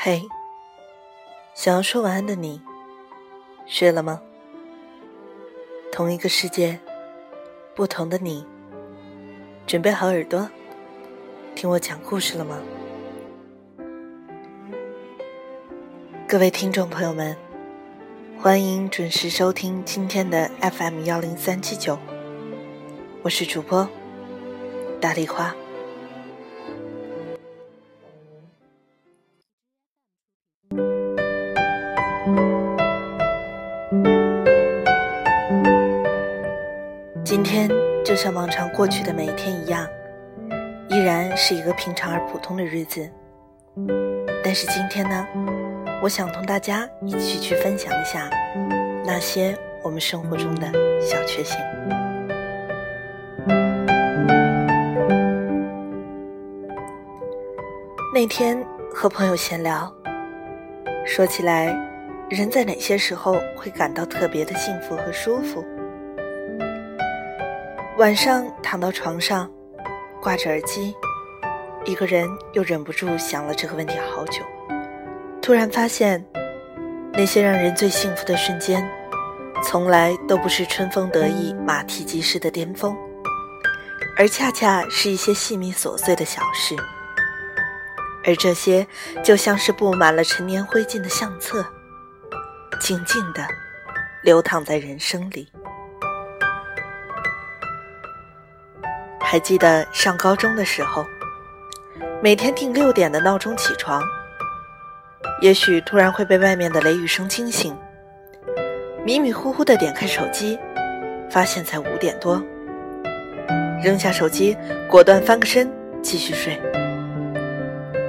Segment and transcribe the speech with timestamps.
[0.00, 0.28] 嘿，
[1.54, 2.62] 想要说晚安的你，
[3.66, 4.22] 睡了吗？
[5.90, 6.78] 同一个世界，
[7.74, 8.46] 不同的你，
[9.66, 10.48] 准备好耳朵，
[11.56, 12.60] 听我讲故事了吗？
[16.28, 17.36] 各位听众朋友们，
[18.40, 21.98] 欢迎准时收听今天的 FM 幺零三七九，
[23.22, 23.88] 我是主播
[25.00, 25.52] 大丽花。
[37.30, 37.68] 今天
[38.02, 39.86] 就像往常过去的每一天一样，
[40.88, 43.06] 依然是一个平常而普通的日子。
[44.42, 45.28] 但是今天呢，
[46.02, 48.30] 我想同大家一起去分享一下
[49.04, 49.54] 那些
[49.84, 51.60] 我们生活中的小确幸。
[58.14, 59.92] 那天和朋友闲聊，
[61.04, 61.76] 说起来，
[62.30, 65.62] 人在哪些时候会感到特别的幸福和舒服？
[67.98, 69.50] 晚上躺到床上，
[70.22, 70.94] 挂着耳机，
[71.84, 74.40] 一个人又忍不住想了这个问题好久。
[75.42, 76.24] 突然发现，
[77.12, 78.88] 那些让人最幸福的瞬间，
[79.64, 82.96] 从来都不是春风得意、马蹄疾驰的巅峰，
[84.16, 86.76] 而恰恰是一些细密琐碎的小事。
[88.24, 88.86] 而这些，
[89.24, 91.66] 就像是布满了陈年灰烬的相册，
[92.78, 93.44] 静静地
[94.22, 95.48] 流淌在人生里。
[99.30, 101.04] 还记得上高中的时候，
[102.22, 104.02] 每天定六点的闹钟起床，
[105.42, 107.76] 也许突然会被外面的雷雨声惊醒，
[109.04, 110.58] 迷迷糊糊的点开手机，
[111.30, 112.42] 发现才五点多，
[113.84, 114.56] 扔下手机，
[114.88, 115.70] 果断翻个身
[116.00, 116.58] 继续睡，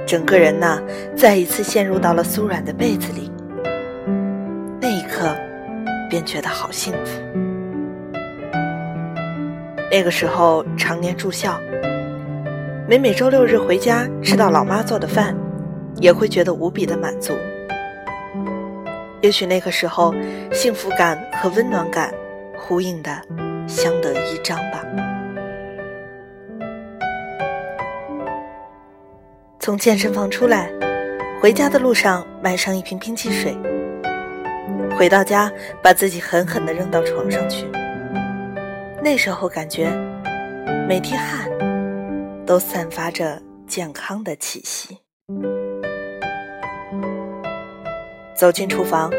[0.06, 0.80] 整个人呐，
[1.14, 3.30] 再一次陷入到了酥软的被子里，
[4.80, 5.36] 那一刻，
[6.08, 7.49] 便觉得好幸福。
[9.90, 11.58] 那个时候常年住校，
[12.88, 15.36] 每每周六日回家吃到老妈做的饭，
[15.96, 17.34] 也会觉得无比的满足。
[19.20, 20.14] 也许那个时候，
[20.52, 22.14] 幸福感和温暖感
[22.56, 23.10] 呼应的
[23.66, 24.86] 相得益彰吧。
[29.58, 30.70] 从健身房出来，
[31.40, 33.56] 回家的路上买上一瓶冰汽水，
[34.96, 35.50] 回到家
[35.82, 37.66] 把自己狠狠地扔到床上去。
[39.02, 39.90] 那时候感觉，
[40.86, 41.50] 每滴汗
[42.46, 44.98] 都散发着健康的气息。
[48.34, 49.10] 走进厨房，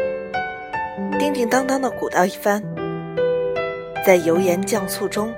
[1.18, 2.62] 叮叮当当的鼓捣一番，
[4.06, 5.34] 在油盐酱醋中，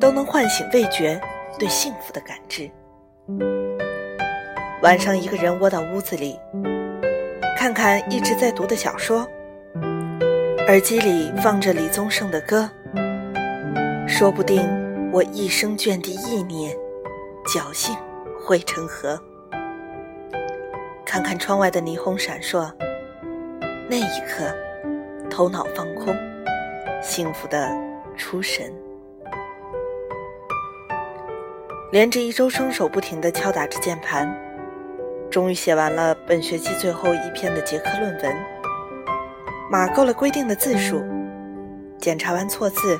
[0.00, 1.20] 都能唤醒味觉
[1.56, 2.68] 对幸福的感知。
[4.82, 6.36] 晚上一个人窝到屋子里，
[7.56, 9.24] 看看一直在读的小说，
[10.66, 12.68] 耳机里放着李宗盛的歌。
[14.08, 14.62] 说不定
[15.12, 16.74] 我一生卷地意念，
[17.44, 17.94] 侥幸
[18.38, 19.20] 汇成河。
[21.04, 22.70] 看看窗外的霓虹闪烁，
[23.90, 24.54] 那一刻，
[25.28, 26.14] 头脑放空，
[27.02, 27.68] 幸福的
[28.16, 28.72] 出神。
[31.90, 34.32] 连着一周双手不停地敲打着键盘，
[35.30, 38.36] 终于写完了本学期最后一篇的结课论文，
[39.70, 41.02] 码够了规定的字数，
[41.98, 42.98] 检查完错字。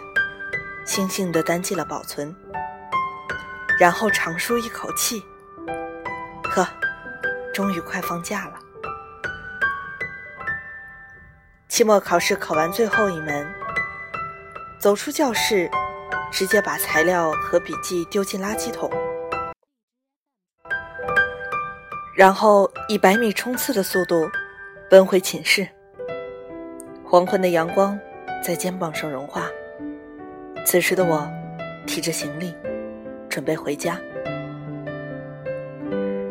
[0.87, 2.35] 悻悻地单击了保存，
[3.79, 5.21] 然后长舒一口气，
[6.45, 6.67] 呵，
[7.53, 8.55] 终于快放假了。
[11.69, 13.47] 期末考试考完最后一门，
[14.79, 15.69] 走出教室，
[16.31, 18.89] 直接把材料和笔记丢进垃圾桶，
[22.15, 24.31] 然后以百米冲刺的速度
[24.89, 25.69] 奔回寝室。
[27.05, 27.99] 黄昏的阳光
[28.43, 29.51] 在肩膀上融化。
[30.67, 31.25] 此时的我，
[31.87, 32.53] 提着行李，
[33.29, 34.01] 准备回家。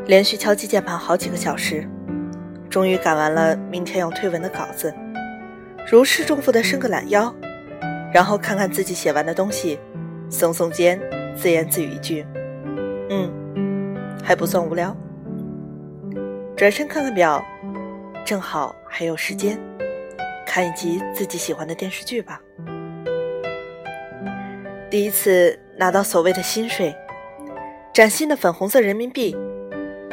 [0.07, 1.87] 连续敲击键盘好几个小时，
[2.69, 4.93] 终于赶完了明天要推文的稿子。
[5.89, 7.33] 如释重负的伸个懒腰，
[8.13, 9.79] 然后看看自己写完的东西，
[10.29, 10.99] 耸耸肩，
[11.33, 12.25] 自言自语一句
[13.09, 13.31] ：“嗯，
[14.21, 14.93] 还不算无聊。”
[16.57, 17.41] 转身看看表，
[18.25, 19.57] 正好还有时间，
[20.45, 22.41] 看一集自己喜欢的电视剧吧。
[24.89, 26.95] 第一次拿到所谓的薪水，
[27.93, 29.35] 崭新的粉红色人民币，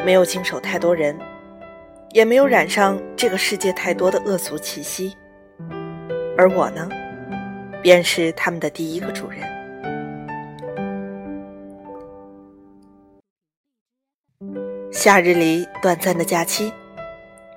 [0.04, 1.16] 没有经手太多人，
[2.10, 5.14] 也没有染上这个世界太多的恶俗气息，
[6.36, 6.88] 而我呢，
[7.82, 9.40] 便是他们的第一个主人。
[14.90, 16.72] 夏日里短暂的假期，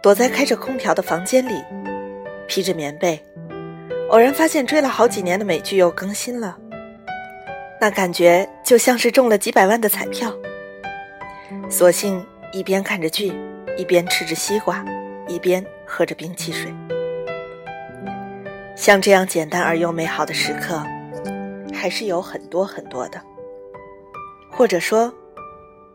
[0.01, 1.63] 躲在开着空调的房间里，
[2.47, 3.19] 披着棉被，
[4.09, 6.57] 偶然发现追了好几年的美剧又更新了，
[7.79, 10.33] 那感觉就像是中了几百万的彩票。
[11.69, 13.33] 索性一边看着剧，
[13.77, 14.83] 一边吃着西瓜，
[15.27, 16.73] 一边喝着冰汽水。
[18.75, 20.83] 像这样简单而又美好的时刻，
[21.73, 23.21] 还是有很多很多的，
[24.51, 25.13] 或者说，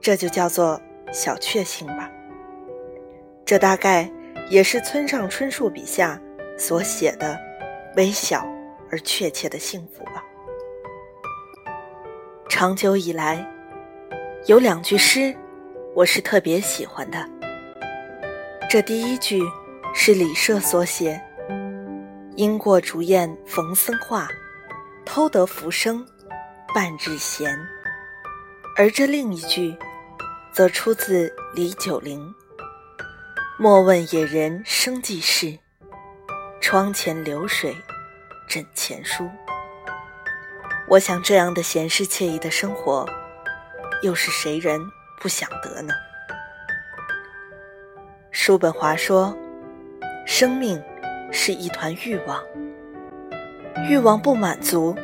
[0.00, 0.80] 这就叫做
[1.12, 2.10] 小确幸吧。
[3.44, 4.10] 这大概
[4.48, 6.20] 也是村上春树笔下
[6.56, 7.38] 所写的
[7.96, 8.46] 微小
[8.90, 10.24] 而确切的幸福吧。
[12.60, 13.42] 长久以来，
[14.44, 15.34] 有两句诗，
[15.94, 17.26] 我是特别喜欢的。
[18.68, 19.40] 这第一句
[19.94, 21.18] 是李涉所写
[22.36, 24.28] ：“因过竹宴逢僧话，
[25.06, 26.06] 偷得浮生
[26.74, 27.50] 半日闲。”
[28.76, 29.74] 而这另一句，
[30.52, 32.22] 则出自李九龄。
[33.58, 35.58] 莫问野人生计事，
[36.60, 37.74] 窗前流水
[38.46, 39.26] 枕前书。
[40.90, 43.06] 我想这样的闲适惬意的生活，
[44.02, 44.80] 又是谁人
[45.20, 45.94] 不想得呢？
[48.32, 49.32] 叔本华说
[50.26, 50.82] ：“生命
[51.30, 52.42] 是一团欲望，
[53.88, 54.96] 欲望不满足，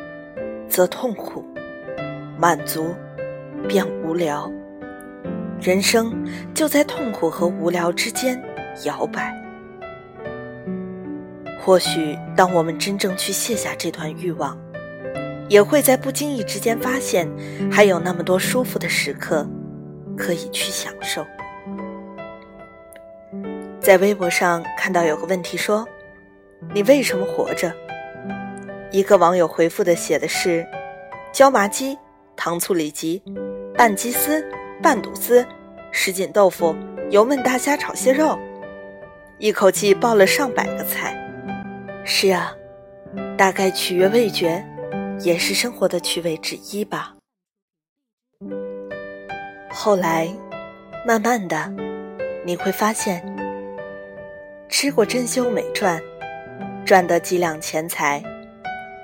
[0.67, 1.41] 则痛苦；
[2.37, 2.93] 满足，
[3.65, 4.51] 便无聊。”
[5.61, 6.13] 人生
[6.53, 8.37] 就在痛苦和无聊之间
[8.83, 9.33] 摇摆。
[11.61, 14.59] 或许，当我们真正去卸下这团欲望，
[15.47, 17.27] 也会在不经意之间发现，
[17.71, 19.47] 还有那么多舒服的时刻
[20.15, 21.25] 可以去享受。
[23.79, 25.87] 在微博上看到有个问题说
[26.73, 27.73] ：“你为什么活着？”
[28.91, 30.65] 一个网友回复的写的是
[31.31, 31.97] ：“椒麻鸡、
[32.35, 33.21] 糖醋里脊、
[33.75, 34.45] 拌鸡丝。”
[34.79, 35.43] 拌肚丝、
[35.91, 36.75] 什锦豆腐、
[37.09, 38.37] 油焖大虾炒蟹肉，
[39.39, 41.17] 一口气报了上百个菜。
[42.05, 42.55] 是啊，
[43.35, 44.63] 大概取悦味觉，
[45.21, 47.15] 也是生活的趣味之一吧。
[49.69, 50.27] 后来，
[51.05, 51.71] 慢慢的，
[52.45, 53.23] 你会发现，
[54.69, 56.01] 吃过珍馐美馔，
[56.85, 58.21] 赚得几两钱财，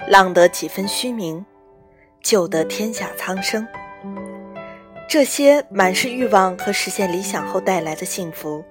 [0.07, 1.44] 浪得几分虚名，
[2.21, 3.68] 救得天下苍生。
[5.07, 8.63] 这些满是欲望和实现理想后带来的幸福，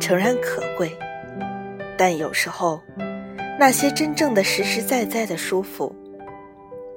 [0.00, 0.90] 诚然可贵，
[1.96, 2.80] 但有时候，
[3.58, 5.94] 那些真正的实实在在的舒服，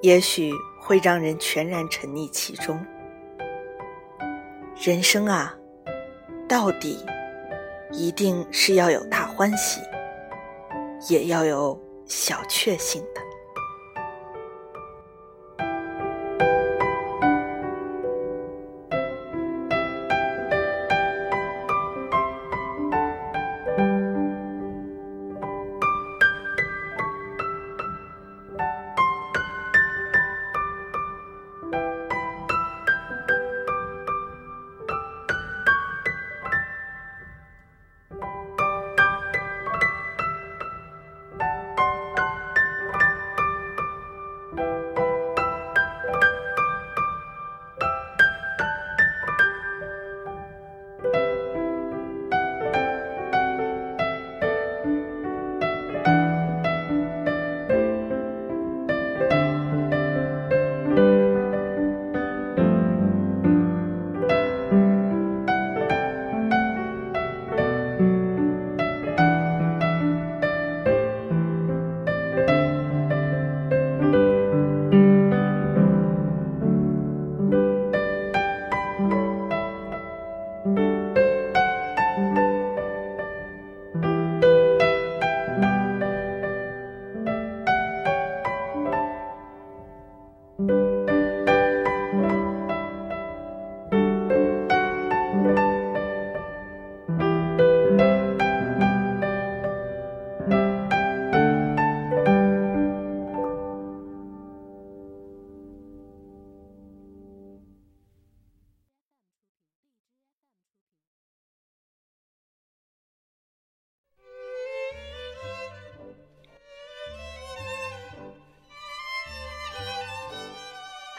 [0.01, 2.79] 也许会让人全然沉溺其中。
[4.79, 5.57] 人生啊，
[6.47, 7.03] 到底
[7.91, 9.81] 一定是要有大欢喜，
[11.09, 13.26] 也要有小确幸的。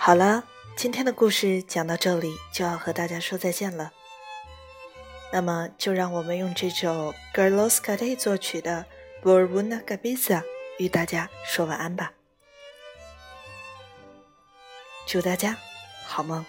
[0.09, 0.43] 好了，
[0.75, 3.93] 今天的故事讲到这里就要和大家说再见了。
[5.31, 8.87] 那么，就让我们用这首 g i r l o s c a t e 作曲的
[9.23, 10.41] 《b o r u n a Gabiza》
[10.79, 12.15] 与大家说晚安吧。
[15.07, 15.55] 祝大家
[16.07, 16.43] 好梦。